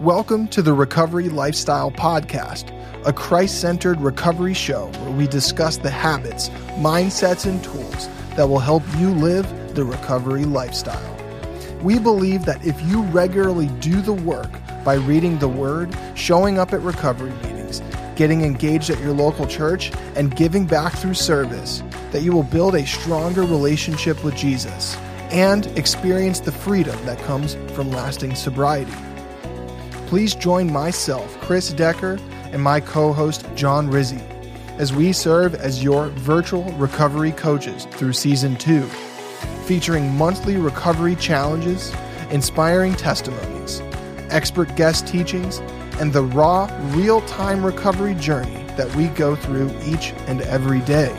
[0.00, 2.72] Welcome to the Recovery Lifestyle Podcast,
[3.04, 8.60] a Christ centered recovery show where we discuss the habits, mindsets, and tools that will
[8.60, 11.16] help you live the recovery lifestyle.
[11.82, 14.52] We believe that if you regularly do the work
[14.84, 17.82] by reading the Word, showing up at recovery meetings,
[18.14, 22.76] getting engaged at your local church, and giving back through service, that you will build
[22.76, 24.96] a stronger relationship with Jesus
[25.32, 28.94] and experience the freedom that comes from lasting sobriety
[30.08, 32.18] please join myself, Chris Decker,
[32.50, 34.22] and my co host, John Rizzi,
[34.78, 38.84] as we serve as your virtual recovery coaches through season two,
[39.66, 41.92] featuring monthly recovery challenges,
[42.30, 43.82] inspiring testimonies,
[44.30, 45.58] expert guest teachings,
[46.00, 51.14] and the raw, real time recovery journey that we go through each and every day.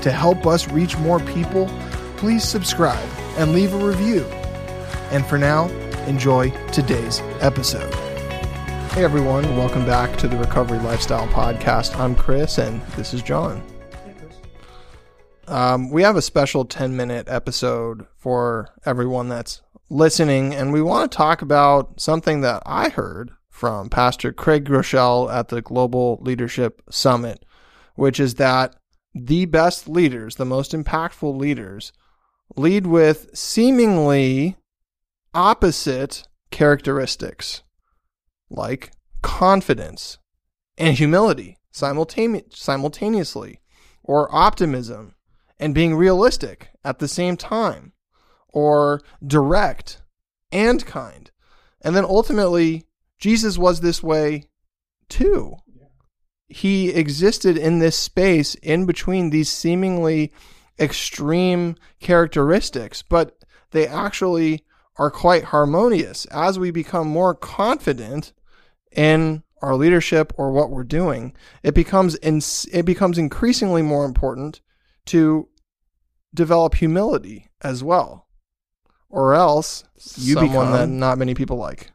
[0.00, 1.68] To help us reach more people,
[2.16, 4.24] please subscribe and leave a review.
[5.10, 5.68] And for now,
[6.08, 7.92] enjoy today's episode.
[8.92, 11.94] Hey everyone, welcome back to the Recovery Lifestyle Podcast.
[12.00, 13.62] I'm Chris and this is John.
[15.46, 21.12] Um, we have a special 10 minute episode for everyone that's listening, and we want
[21.12, 26.82] to talk about something that I heard from Pastor Craig Groeschel at the Global Leadership
[26.90, 27.44] Summit,
[27.96, 28.76] which is that
[29.14, 31.92] the best leaders, the most impactful leaders,
[32.56, 34.56] lead with seemingly
[35.34, 37.62] opposite characteristics
[38.50, 40.18] like confidence
[40.76, 43.60] and humility simultane- simultaneously,
[44.02, 45.14] or optimism
[45.58, 47.92] and being realistic at the same time,
[48.48, 50.00] or direct
[50.50, 51.30] and kind.
[51.82, 52.86] And then ultimately,
[53.18, 54.44] Jesus was this way
[55.08, 55.56] too.
[56.48, 60.32] He existed in this space in between these seemingly
[60.78, 63.36] extreme characteristics, but
[63.72, 64.64] they actually
[64.98, 66.26] are quite harmonious.
[66.26, 68.32] As we become more confident
[68.92, 72.40] in our leadership or what we're doing, it becomes in,
[72.72, 74.60] it becomes increasingly more important
[75.06, 75.48] to
[76.34, 78.26] develop humility as well,
[79.08, 79.84] or else
[80.16, 81.92] you someone become, that not many people like.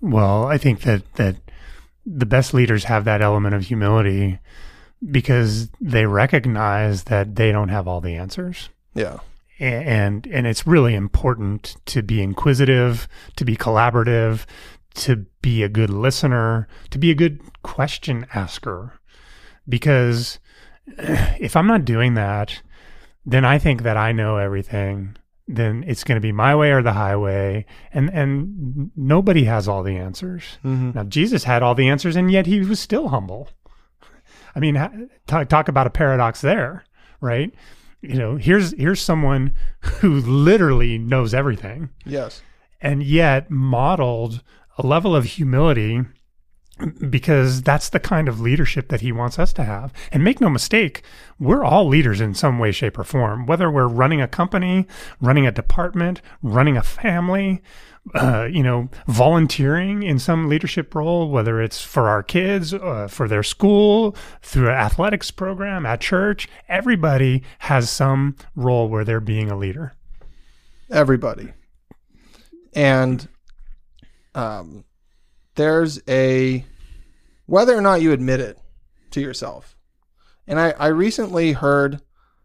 [0.00, 1.36] Well, I think that that
[2.06, 4.38] the best leaders have that element of humility
[5.10, 8.70] because they recognize that they don't have all the answers.
[8.94, 9.20] Yeah
[9.60, 13.06] and and it's really important to be inquisitive,
[13.36, 14.46] to be collaborative,
[14.94, 18.98] to be a good listener, to be a good question asker.
[19.68, 20.38] Because
[20.86, 22.62] if I'm not doing that,
[23.26, 25.16] then I think that I know everything.
[25.46, 29.82] Then it's going to be my way or the highway, and and nobody has all
[29.82, 30.58] the answers.
[30.64, 30.92] Mm-hmm.
[30.94, 33.48] Now Jesus had all the answers, and yet he was still humble.
[34.54, 36.84] I mean, talk, talk about a paradox there,
[37.20, 37.52] right?
[38.02, 39.54] You know, here's here's someone
[40.00, 41.90] who literally knows everything.
[42.04, 42.42] Yes.
[42.80, 44.42] And yet modeled
[44.78, 46.02] a level of humility
[47.08, 49.92] because that's the kind of leadership that he wants us to have.
[50.10, 51.02] And make no mistake,
[51.38, 54.86] we're all leaders in some way, shape, or form, whether we're running a company,
[55.20, 57.62] running a department, running a family,
[58.14, 63.28] uh, you know, volunteering in some leadership role, whether it's for our kids, uh, for
[63.28, 69.50] their school, through an athletics program, at church, everybody has some role where they're being
[69.50, 69.94] a leader.
[70.90, 71.52] Everybody.
[72.74, 73.28] And
[74.34, 74.84] um,
[75.54, 76.64] there's a,
[77.46, 78.58] whether or not you admit it
[79.12, 79.76] to yourself.
[80.46, 82.00] And I, I recently heard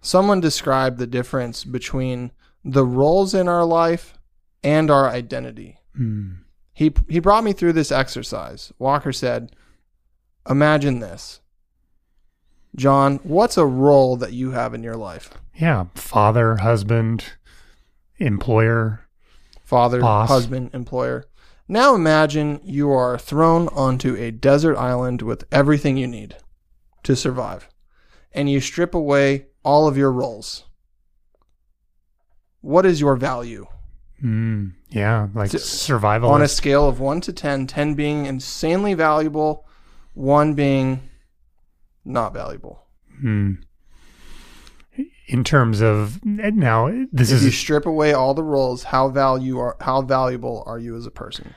[0.00, 2.32] someone describe the difference between
[2.64, 4.17] the roles in our life
[4.62, 5.78] and our identity.
[5.98, 6.38] Mm.
[6.72, 8.72] He he brought me through this exercise.
[8.78, 9.54] Walker said,
[10.48, 11.40] "Imagine this.
[12.76, 17.24] John, what's a role that you have in your life?" Yeah, father, husband,
[18.18, 19.00] employer,
[19.64, 20.28] father, boss.
[20.28, 21.24] husband, employer.
[21.66, 26.36] Now imagine you are thrown onto a desert island with everything you need
[27.02, 27.68] to survive,
[28.32, 30.64] and you strip away all of your roles.
[32.60, 33.66] What is your value?
[34.22, 36.30] Mm, yeah, like survival.
[36.30, 39.66] On a scale of 1 to 10, 10 being insanely valuable,
[40.14, 41.08] 1 being
[42.04, 42.82] not valuable.
[43.22, 43.58] Mm.
[45.26, 48.84] In terms of now, this if is you strip away all the roles.
[48.84, 51.54] How value are how valuable are you as a person?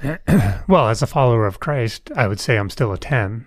[0.68, 3.46] well, as a follower of Christ, I would say I'm still a ten.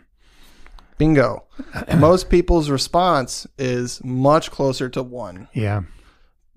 [0.97, 1.45] Bingo.
[1.97, 5.47] Most people's response is much closer to one.
[5.53, 5.83] Yeah.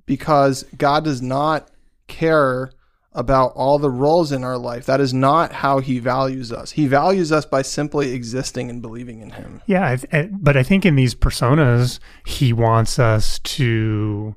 [0.06, 1.70] Because God does not
[2.09, 2.71] care
[3.12, 4.87] about all the roles in our life.
[4.87, 6.73] That is not how he values us.
[6.73, 9.62] He values us by simply existing and believing in him.
[9.67, 9.97] Yeah,
[10.33, 14.35] but I think in these personas, he wants us to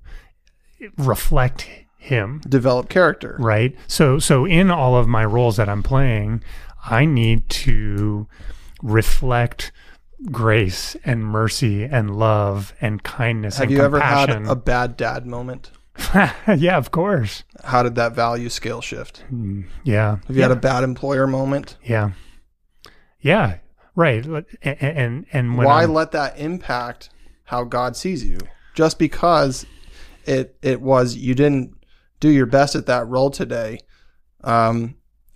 [0.97, 1.67] reflect
[1.97, 3.35] him Develop character.
[3.39, 6.41] right so so in all of my roles that i'm playing
[6.85, 8.27] i need to
[8.81, 9.71] reflect
[10.31, 15.25] grace and mercy and love and kindness Have and you ever had a bad dad
[15.25, 15.71] moment?
[16.57, 19.23] yeah of course How did that value scale shift?
[19.31, 20.47] Mm, yeah Have you yeah.
[20.49, 21.77] had a bad employer moment?
[21.83, 22.11] yeah
[23.19, 23.57] yeah
[23.95, 24.45] right and
[24.81, 27.09] and, and when Why I'm- let that impact
[27.45, 28.39] how God sees you?
[28.75, 29.65] Just because
[30.25, 31.73] it it was you didn't
[32.19, 33.79] do your best at that role today.
[34.43, 34.95] Um,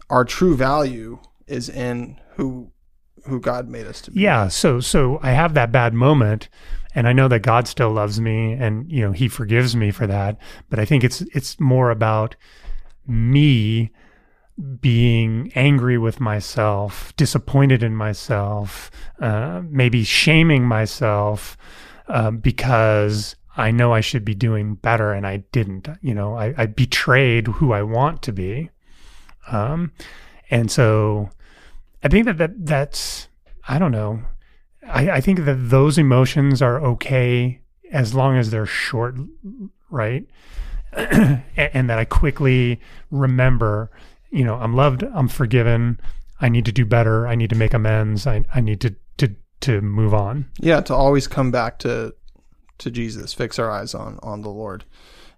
[0.09, 2.70] our true value is in who
[3.25, 4.21] who God made us to be.
[4.21, 6.49] yeah so so i have that bad moment
[6.95, 10.07] and i know that god still loves me and you know he forgives me for
[10.07, 10.37] that
[10.69, 12.35] but i think it's it's more about
[13.07, 13.91] me
[14.79, 18.91] being angry with myself disappointed in myself
[19.21, 21.57] uh, maybe shaming myself
[22.07, 26.53] uh, because i know i should be doing better and i didn't you know i,
[26.57, 28.69] I betrayed who i want to be
[29.49, 29.91] um,
[30.51, 31.29] and so
[32.03, 33.27] I think that, that that's
[33.67, 34.23] I don't know.
[34.87, 37.61] I, I think that those emotions are okay
[37.91, 39.15] as long as they're short,
[39.89, 40.25] right?
[40.93, 42.79] and, and that I quickly
[43.11, 43.91] remember,
[44.31, 45.99] you know, I'm loved, I'm forgiven,
[46.39, 49.35] I need to do better, I need to make amends, I, I need to, to
[49.61, 50.49] to move on.
[50.59, 52.15] Yeah, to always come back to
[52.79, 54.85] to Jesus, fix our eyes on on the Lord.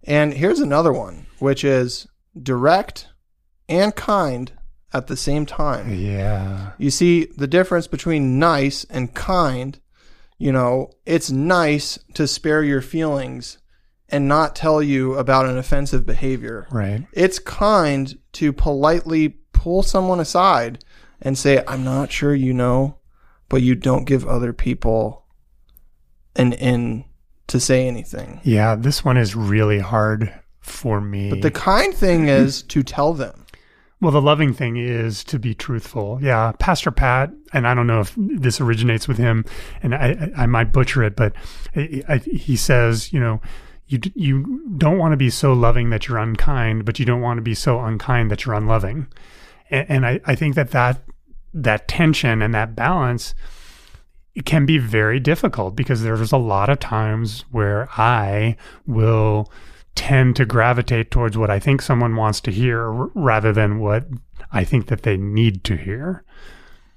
[0.03, 2.07] And here's another one, which is
[2.41, 3.07] direct
[3.69, 4.51] and kind
[4.93, 5.93] at the same time.
[5.93, 6.71] Yeah.
[6.77, 9.79] You see the difference between nice and kind.
[10.37, 13.57] You know, it's nice to spare your feelings
[14.09, 16.67] and not tell you about an offensive behavior.
[16.71, 17.05] Right.
[17.13, 20.83] It's kind to politely pull someone aside
[21.21, 22.99] and say, I'm not sure you know,
[23.49, 25.25] but you don't give other people
[26.35, 27.05] an in
[27.47, 28.41] to say anything.
[28.43, 28.75] Yeah.
[28.75, 31.29] This one is really hard for me.
[31.29, 33.42] But the kind thing is to tell them.
[34.03, 36.19] Well, the loving thing is to be truthful.
[36.21, 39.45] Yeah, Pastor Pat, and I don't know if this originates with him,
[39.81, 41.31] and I, I, I might butcher it, but
[41.73, 43.39] I, I, he says, you know,
[43.87, 47.37] you you don't want to be so loving that you're unkind, but you don't want
[47.37, 49.07] to be so unkind that you're unloving,
[49.69, 51.01] and, and I, I think that that
[51.53, 53.33] that tension and that balance
[54.43, 59.49] can be very difficult because there's a lot of times where I will
[59.95, 64.07] tend to gravitate towards what I think someone wants to hear rather than what
[64.51, 66.23] I think that they need to hear.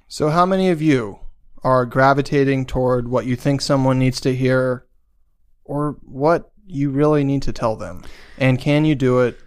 [0.09, 1.19] So, how many of you
[1.63, 4.87] are gravitating toward what you think someone needs to hear
[5.65, 8.05] or what you really need to tell them?
[8.39, 9.39] And can you do it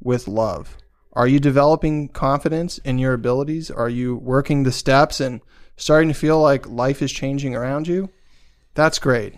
[0.00, 0.76] with love?
[1.12, 3.70] Are you developing confidence in your abilities?
[3.70, 5.40] Are you working the steps and
[5.76, 8.10] starting to feel like life is changing around you?
[8.74, 9.34] That's great.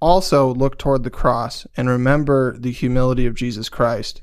[0.00, 4.20] Also, look toward the cross and remember the humility of Jesus Christ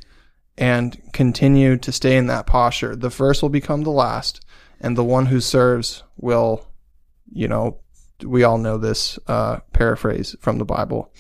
[0.57, 2.95] and continue to stay in that posture.
[2.95, 4.45] The first will become the last,
[4.79, 6.67] and the one who serves will,
[7.31, 7.79] you know,
[8.23, 11.11] we all know this uh, paraphrase from the Bible.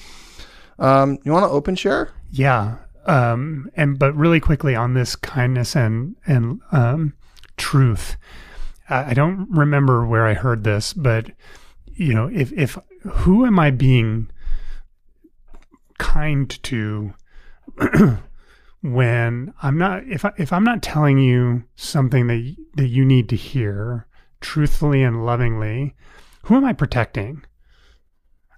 [0.77, 2.11] Um, you want to open share?
[2.29, 2.77] Yeah.
[3.05, 7.13] Um, and but really quickly on this kindness and and um,
[7.57, 8.15] truth,
[8.89, 11.31] I, I don't remember where I heard this, but
[11.87, 14.29] you know, if if who am I being
[16.01, 17.13] kind to
[18.81, 23.29] when I'm not if I, if I'm not telling you something that that you need
[23.29, 24.07] to hear
[24.39, 25.95] truthfully and lovingly,
[26.43, 27.43] who am I protecting?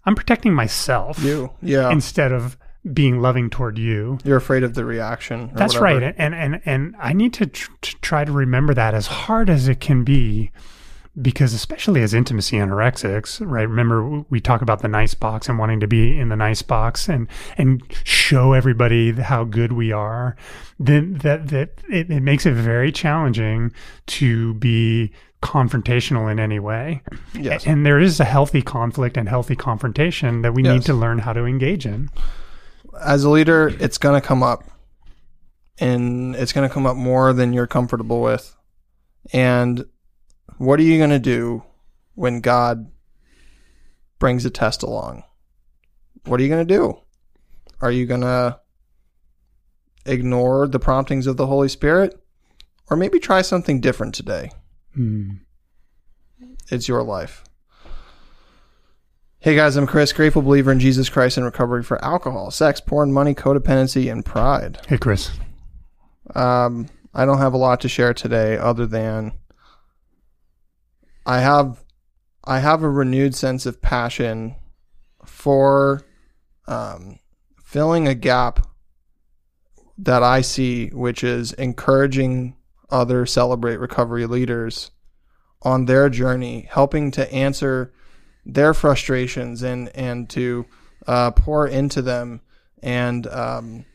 [0.05, 1.51] I'm protecting myself You.
[1.61, 1.91] Yeah.
[1.91, 2.57] instead of
[2.93, 4.17] being loving toward you.
[4.25, 5.49] You're afraid of the reaction.
[5.51, 6.05] or That's whatever.
[6.05, 9.49] right, and and and I need to, tr- to try to remember that as hard
[9.49, 10.51] as it can be,
[11.21, 13.67] because especially as intimacy anorexics, right?
[13.67, 17.07] Remember we talk about the nice box and wanting to be in the nice box
[17.07, 17.27] and
[17.57, 20.35] and show everybody how good we are.
[20.79, 23.71] Then that that it, it makes it very challenging
[24.07, 25.11] to be
[25.43, 27.03] confrontational in any way.
[27.33, 27.67] Yes.
[27.67, 31.33] And there is a healthy conflict and healthy confrontation that we need to learn how
[31.33, 32.09] to engage in.
[33.01, 34.63] As a leader, it's going to come up.
[35.79, 38.55] And it's going to come up more than you're comfortable with.
[39.33, 39.85] And
[40.65, 41.63] what are you going to do
[42.15, 42.91] when God
[44.19, 45.23] brings a test along?
[46.25, 46.97] What are you going to do?
[47.81, 48.59] Are you going to
[50.05, 52.17] ignore the promptings of the Holy Spirit?
[52.89, 54.51] Or maybe try something different today?
[54.93, 55.31] Hmm.
[56.69, 57.43] It's your life.
[59.39, 63.11] Hey guys, I'm Chris, grateful believer in Jesus Christ and recovery for alcohol, sex, porn,
[63.11, 64.79] money, codependency, and pride.
[64.87, 65.31] Hey, Chris.
[66.33, 69.33] Um, I don't have a lot to share today other than
[71.25, 71.83] I have
[72.43, 74.55] I have a renewed sense of passion
[75.25, 76.01] for
[76.67, 77.19] um,
[77.63, 78.67] filling a gap
[79.97, 82.57] that I see, which is encouraging
[82.89, 84.91] other celebrate recovery leaders
[85.61, 87.93] on their journey, helping to answer
[88.45, 90.65] their frustrations and and to
[91.07, 92.41] uh, pour into them,
[92.81, 93.85] and um,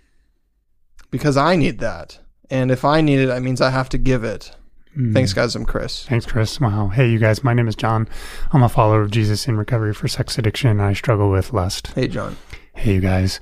[1.11, 2.19] because I need that,
[2.49, 4.55] and if I need it, that means I have to give it.
[4.99, 5.13] Mm.
[5.13, 5.55] Thanks, guys.
[5.55, 6.05] I'm Chris.
[6.07, 6.61] Thanks, Chris.
[6.61, 6.89] Wow.
[6.89, 7.45] Hey, you guys.
[7.45, 8.09] My name is John.
[8.53, 10.81] I'm a follower of Jesus in recovery for sex addiction.
[10.81, 11.89] I struggle with lust.
[11.89, 12.37] Hey, John.
[12.75, 13.41] Hey, you guys.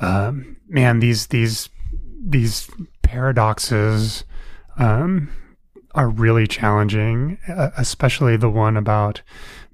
[0.00, 1.68] Um, man, these these
[2.20, 2.68] these
[3.02, 4.24] paradoxes
[4.76, 5.30] um,
[5.94, 9.22] are really challenging, uh, especially the one about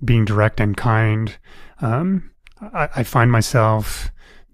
[0.05, 1.38] being direct and kind.
[1.81, 4.11] Um, I, I find myself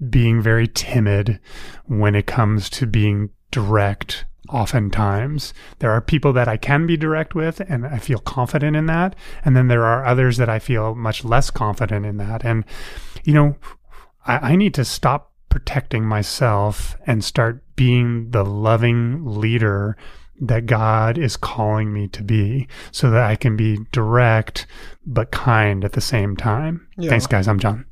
[0.09, 1.41] being very timid
[1.87, 7.35] when it comes to being direct oftentimes there are people that I can be direct
[7.35, 10.95] with and I feel confident in that and then there are others that I feel
[10.95, 12.65] much less confident in that and
[13.25, 13.57] you know
[14.27, 19.97] I, I need to stop protecting myself and start being the loving leader
[20.41, 24.67] that God is calling me to be so that I can be direct
[25.07, 26.89] but kind at the same time.
[26.97, 27.09] Yeah.
[27.09, 27.87] Thanks guys, I'm John.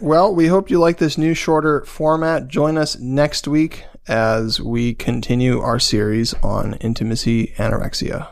[0.00, 2.48] Well, we hope you like this new shorter format.
[2.48, 8.28] Join us next week as we continue our series on intimacy anorexia.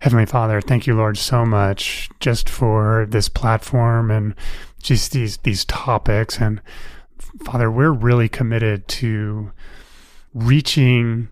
[0.00, 4.34] Heavenly Father, thank you, Lord, so much just for this platform and
[4.82, 6.38] just these these topics.
[6.38, 6.60] And
[7.44, 9.52] Father, we're really committed to
[10.34, 11.30] reaching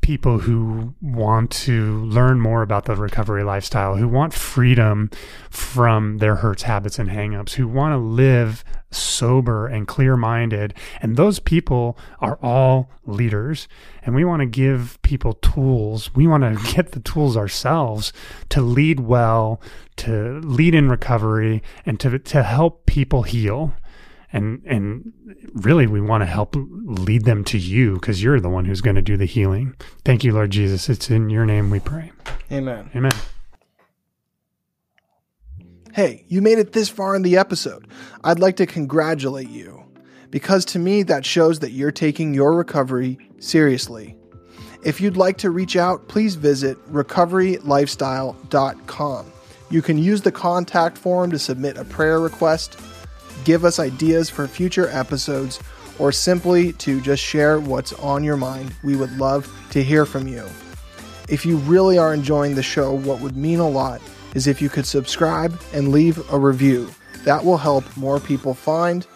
[0.00, 5.10] people who want to learn more about the recovery lifestyle, who want freedom
[5.50, 10.74] from their hurts, habits, and hangups, who want to live sober and clear minded.
[11.00, 13.68] And those people are all leaders.
[14.02, 16.14] And we want to give people tools.
[16.14, 18.12] We want to get the tools ourselves
[18.48, 19.60] to lead well,
[19.96, 23.74] to lead in recovery, and to, to help people heal
[24.32, 25.12] and and
[25.54, 28.96] really we want to help lead them to you because you're the one who's going
[28.96, 32.12] to do the healing thank you lord jesus it's in your name we pray
[32.50, 32.90] Amen.
[32.94, 33.12] amen
[35.92, 37.88] Hey, you made it this far in the episode.
[38.22, 39.82] I'd like to congratulate you
[40.30, 44.16] because to me that shows that you're taking your recovery seriously.
[44.84, 49.32] If you'd like to reach out, please visit recoverylifestyle.com.
[49.70, 52.78] You can use the contact form to submit a prayer request,
[53.44, 55.60] give us ideas for future episodes,
[55.98, 58.74] or simply to just share what's on your mind.
[58.82, 60.44] We would love to hear from you.
[61.28, 64.00] If you really are enjoying the show, what would mean a lot
[64.34, 66.90] is if you could subscribe and leave a review.
[67.24, 69.06] That will help more people find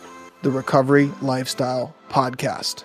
[0.42, 2.84] the Recovery Lifestyle Podcast.